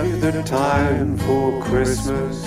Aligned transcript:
Have 0.00 0.32
the 0.32 0.42
time 0.44 1.18
for 1.18 1.60
Christmas? 1.60 2.42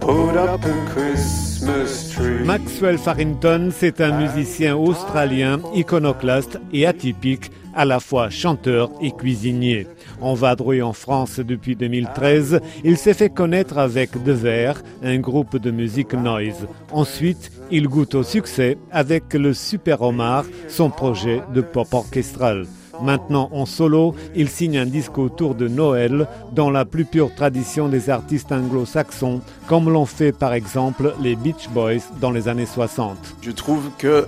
Put 0.00 0.34
up 0.34 0.64
a 0.64 0.86
Christmas 0.94 2.10
tree. 2.14 2.42
Maxwell 2.42 2.96
Farrington, 2.96 3.68
c'est 3.70 4.00
un 4.00 4.18
musicien 4.18 4.74
australien, 4.74 5.60
iconoclaste 5.74 6.58
et 6.72 6.86
atypique, 6.86 7.50
à 7.74 7.84
la 7.84 8.00
fois 8.00 8.30
chanteur 8.30 8.90
et 9.02 9.10
cuisinier. 9.10 9.88
En 10.22 10.32
vadrouille 10.32 10.80
en 10.80 10.94
France 10.94 11.38
depuis 11.38 11.76
2013, 11.76 12.62
il 12.82 12.96
s'est 12.96 13.12
fait 13.12 13.28
connaître 13.28 13.76
avec 13.76 14.22
De 14.22 14.32
Verre, 14.32 14.82
un 15.02 15.18
groupe 15.18 15.58
de 15.58 15.70
musique 15.70 16.14
noise. 16.14 16.66
Ensuite, 16.92 17.52
il 17.70 17.88
goûte 17.88 18.14
au 18.14 18.22
succès 18.22 18.78
avec 18.90 19.34
le 19.34 19.52
Super 19.52 20.00
Omar, 20.00 20.46
son 20.68 20.88
projet 20.88 21.42
de 21.52 21.60
pop 21.60 21.92
orchestral. 21.92 22.64
Maintenant 23.02 23.48
en 23.52 23.66
solo, 23.66 24.14
il 24.34 24.48
signe 24.48 24.78
un 24.78 24.86
disque 24.86 25.18
autour 25.18 25.54
de 25.54 25.68
Noël 25.68 26.26
dans 26.52 26.70
la 26.70 26.84
plus 26.84 27.04
pure 27.04 27.34
tradition 27.34 27.88
des 27.88 28.10
artistes 28.10 28.52
anglo-saxons, 28.52 29.40
comme 29.66 29.90
l'ont 29.90 30.06
fait 30.06 30.32
par 30.32 30.52
exemple 30.52 31.14
les 31.20 31.36
Beach 31.36 31.68
Boys 31.70 32.02
dans 32.20 32.30
les 32.30 32.48
années 32.48 32.66
60. 32.66 33.16
Je 33.42 33.50
trouve 33.50 33.90
que 33.98 34.26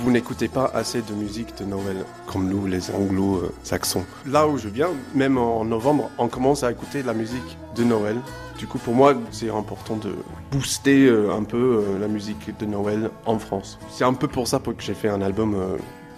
vous 0.00 0.10
n'écoutez 0.10 0.48
pas 0.48 0.70
assez 0.74 1.02
de 1.02 1.14
musique 1.14 1.56
de 1.58 1.64
Noël, 1.64 2.04
comme 2.26 2.48
nous 2.48 2.66
les 2.66 2.90
anglo-saxons. 2.90 4.04
Là 4.26 4.46
où 4.46 4.58
je 4.58 4.68
viens, 4.68 4.88
même 5.14 5.38
en 5.38 5.64
novembre, 5.64 6.10
on 6.18 6.28
commence 6.28 6.64
à 6.64 6.72
écouter 6.72 7.02
la 7.02 7.14
musique 7.14 7.56
de 7.76 7.84
Noël. 7.84 8.16
Du 8.58 8.66
coup, 8.66 8.78
pour 8.78 8.94
moi, 8.94 9.14
c'est 9.30 9.50
important 9.50 9.96
de 9.96 10.14
booster 10.50 11.06
euh, 11.06 11.32
un 11.32 11.42
peu 11.42 11.56
euh, 11.56 11.98
la 11.98 12.08
musique 12.08 12.56
de 12.58 12.66
Noël 12.66 13.10
en 13.26 13.38
France. 13.38 13.78
C'est 13.90 14.04
un 14.04 14.14
peu 14.14 14.28
pour 14.28 14.46
ça 14.46 14.58
que 14.58 14.70
j'ai 14.78 14.94
fait 14.94 15.08
un 15.08 15.22
album 15.22 15.54
euh, 15.54 15.76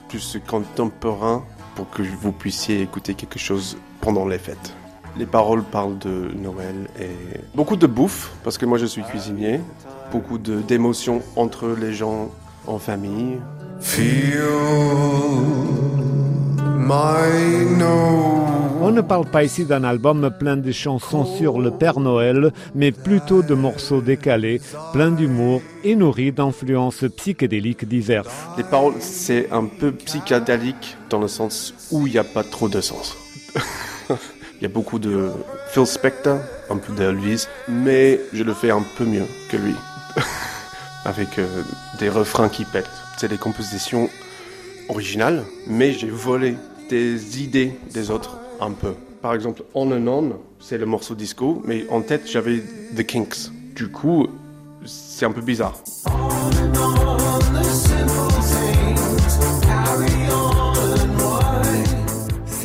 plus 0.08 0.38
contemporain 0.46 1.44
pour 1.76 1.88
que 1.90 2.02
vous 2.02 2.32
puissiez 2.32 2.82
écouter 2.82 3.14
quelque 3.14 3.38
chose 3.38 3.76
pendant 4.00 4.26
les 4.26 4.38
fêtes. 4.38 4.74
Les 5.16 5.26
paroles 5.26 5.62
parlent 5.62 5.98
de 5.98 6.32
Noël 6.34 6.88
et 6.98 7.40
beaucoup 7.54 7.76
de 7.76 7.86
bouffe, 7.86 8.32
parce 8.42 8.58
que 8.58 8.66
moi 8.66 8.78
je 8.78 8.86
suis 8.86 9.02
cuisinier, 9.02 9.60
beaucoup 10.10 10.38
d'émotions 10.38 11.22
entre 11.36 11.68
les 11.68 11.92
gens 11.92 12.30
en 12.66 12.78
famille. 12.78 13.38
Feel 13.80 14.42
my 16.78 17.76
On 18.86 18.92
ne 18.92 19.00
parle 19.00 19.26
pas 19.26 19.42
ici 19.42 19.64
d'un 19.64 19.82
album 19.82 20.30
plein 20.38 20.56
de 20.56 20.70
chansons 20.70 21.24
sur 21.24 21.58
le 21.58 21.72
Père 21.72 21.98
Noël, 21.98 22.52
mais 22.76 22.92
plutôt 22.92 23.42
de 23.42 23.52
morceaux 23.52 24.00
décalés, 24.00 24.60
pleins 24.92 25.10
d'humour 25.10 25.60
et 25.82 25.96
nourris 25.96 26.30
d'influences 26.30 27.04
psychédéliques 27.16 27.88
diverses. 27.88 28.32
Les 28.56 28.62
paroles, 28.62 28.94
c'est 29.00 29.50
un 29.50 29.64
peu 29.64 29.90
psychédélique 29.90 30.96
dans 31.10 31.18
le 31.18 31.26
sens 31.26 31.74
où 31.90 32.06
il 32.06 32.12
n'y 32.12 32.18
a 32.20 32.22
pas 32.22 32.44
trop 32.44 32.68
de 32.68 32.80
sens. 32.80 33.16
Il 34.08 34.62
y 34.62 34.66
a 34.66 34.68
beaucoup 34.68 35.00
de 35.00 35.32
Phil 35.72 35.84
Spector, 35.84 36.38
un 36.70 36.76
peu 36.76 36.92
d'Elvis, 36.92 37.48
mais 37.68 38.20
je 38.32 38.44
le 38.44 38.54
fais 38.54 38.70
un 38.70 38.84
peu 38.96 39.04
mieux 39.04 39.26
que 39.50 39.56
lui. 39.56 39.74
Avec 41.04 41.40
euh, 41.40 41.48
des 41.98 42.08
refrains 42.08 42.48
qui 42.48 42.64
pètent. 42.64 42.88
C'est 43.18 43.28
des 43.28 43.36
compositions 43.36 44.08
originales, 44.88 45.42
mais 45.66 45.92
j'ai 45.92 46.08
volé 46.08 46.54
des 46.88 47.42
idées 47.42 47.76
des 47.92 48.12
autres 48.12 48.38
un 48.60 48.72
peu. 48.72 48.94
Par 49.22 49.34
exemple, 49.34 49.62
On 49.74 49.90
and 49.92 50.06
On, 50.06 50.32
c'est 50.60 50.78
le 50.78 50.86
morceau 50.86 51.14
disco, 51.14 51.62
mais 51.64 51.86
en 51.90 52.00
tête 52.00 52.22
j'avais 52.26 52.62
The 52.96 53.04
Kinks. 53.04 53.50
Du 53.74 53.88
coup, 53.88 54.28
c'est 54.84 55.26
un 55.26 55.32
peu 55.32 55.42
bizarre. 55.42 55.74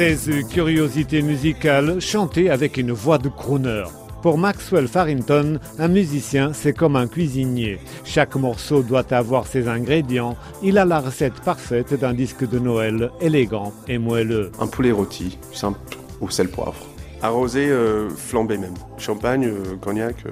16 0.02 0.47
curiosités 0.50 1.22
musicales 1.22 2.00
chantées 2.00 2.50
avec 2.50 2.78
une 2.78 2.92
voix 2.92 3.17
de 3.17 3.30
crooner. 3.30 3.84
Pour 4.22 4.38
Maxwell 4.38 4.88
Farrington, 4.88 5.60
un 5.80 5.88
musicien, 5.88 6.54
c'est 6.54 6.74
comme 6.74 6.96
un 6.96 7.08
cuisinier. 7.08 7.80
Chaque 8.04 8.36
morceau 8.36 8.84
doit 8.84 9.12
avoir 9.14 9.48
ses 9.48 9.68
ingrédients. 9.68 10.38
Il 10.62 10.78
a 10.78 10.86
la 10.86 11.00
recette 11.00 11.42
parfaite 11.42 11.96
d'un 12.00 12.14
disque 12.14 12.48
de 12.48 12.60
Noël 12.60 13.10
élégant 13.20 13.74
et 13.88 13.98
moelleux. 13.98 14.52
Un 14.60 14.68
poulet 14.68 14.92
rôti, 14.92 15.40
simple, 15.52 15.80
au 16.20 16.30
sel 16.30 16.50
poivre. 16.50 16.86
Arrosé, 17.24 17.68
euh, 17.68 18.10
flambé 18.10 18.60
même. 18.60 18.76
Champagne, 18.98 19.46
euh, 19.46 19.76
cognac. 19.81 20.16
euh. 20.28 20.31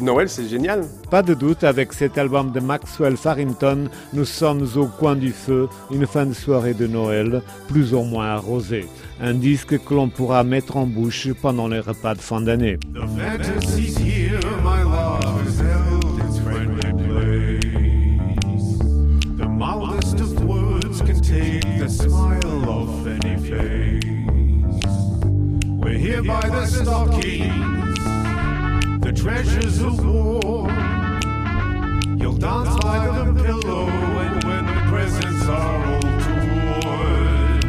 Noël, 0.00 0.28
c'est 0.28 0.48
génial. 0.48 0.84
Pas 1.10 1.22
de 1.22 1.34
doute, 1.34 1.64
avec 1.64 1.92
cet 1.92 2.18
album 2.18 2.52
de 2.52 2.60
Maxwell 2.60 3.16
Farrington, 3.16 3.88
nous 4.12 4.24
sommes 4.24 4.66
au 4.76 4.86
coin 4.86 5.16
du 5.16 5.32
feu, 5.32 5.68
une 5.90 6.06
fin 6.06 6.26
de 6.26 6.32
soirée 6.34 6.74
de 6.74 6.86
Noël, 6.86 7.42
plus 7.68 7.94
ou 7.94 8.02
moins 8.02 8.28
arrosée. 8.28 8.86
Un 9.20 9.34
disque 9.34 9.78
que 9.84 9.94
l'on 9.94 10.08
pourra 10.08 10.44
mettre 10.44 10.76
en 10.76 10.86
bouche 10.86 11.28
pendant 11.42 11.68
les 11.68 11.80
repas 11.80 12.14
de 12.14 12.20
fin 12.20 12.40
d'année. 12.40 12.78
The 12.94 13.06
fantasy's 13.18 13.96
here, 13.98 14.38
my 14.62 14.82
love 14.84 15.44
has 15.44 15.60
held 15.60 16.20
its 16.28 16.38
friendly 16.38 16.92
place. 17.04 17.58
The 19.38 19.48
mildest 19.48 20.20
of 20.20 20.44
words 20.44 21.00
can 21.02 21.20
take 21.20 21.62
the 21.80 21.88
smile 21.88 22.68
off 22.68 23.06
any 23.06 23.36
face. 23.38 24.04
We're 25.80 25.98
here 25.98 26.22
by 26.22 26.48
the 26.48 26.66
stockings, 26.66 27.48
the 27.48 27.87
treasures 29.18 29.80
of 29.82 30.04
war. 30.04 30.68
You'll 32.20 32.36
dance 32.36 32.76
by 32.82 33.06
the 33.16 33.24
pillow, 33.42 33.86
and 33.88 34.44
when 34.44 34.64
the 34.66 34.80
presents 34.88 35.46
are 35.48 35.86
all 35.92 36.00
torn, 36.80 37.60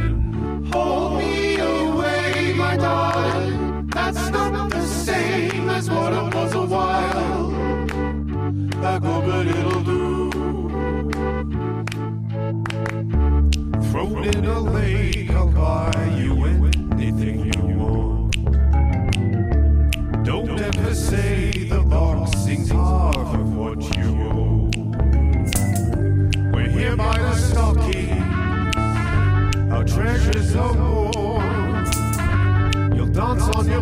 hold 0.72 1.18
me 1.20 1.58
away, 1.58 2.54
my 2.56 2.78
darling. 2.78 3.88
That's 3.88 4.30
not 4.30 4.70
the 4.70 4.86
same 4.86 5.70
as 5.70 5.90
what 5.90 6.14
it 6.14 6.36
was 6.36 6.54
a 6.54 6.66
while 6.66 7.50
ago, 8.96 9.22
but 9.26 9.48
it'll 9.48 9.84
do. 9.84 10.30
Thrown 13.92 14.24
in 14.24 14.46
a 14.46 14.60
lake, 14.60 14.99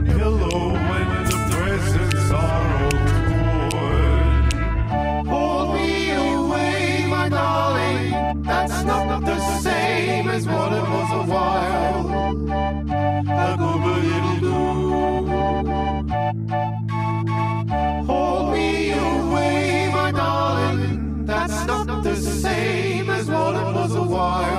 pillow 0.01 0.73
when 0.73 1.23
the. 1.25 1.37
Hold 5.27 5.75
me 5.75 6.11
away, 6.11 7.05
my 7.09 7.29
darling. 7.29 8.43
That's 8.43 8.83
not 8.83 9.25
the 9.25 9.39
same 9.59 10.27
as 10.29 10.45
what 10.47 10.73
it 10.73 10.87
was 10.95 11.11
a 11.11 11.23
while 11.31 12.07
ago, 13.53 13.71
but 13.83 14.03
it'll 14.15 14.39
do. 14.47 14.59
Hold 18.05 18.53
me 18.53 18.91
away, 18.91 19.89
my 19.91 20.11
darling. 20.11 21.25
That's 21.25 21.65
not 21.65 22.03
the 22.03 22.15
same 22.15 23.09
as 23.09 23.29
what 23.29 23.55
it 23.55 23.73
was 23.75 23.95
a 23.95 24.03
while. 24.03 24.56